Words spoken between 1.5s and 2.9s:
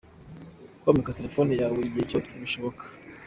yawe igihe cyose bishoboka.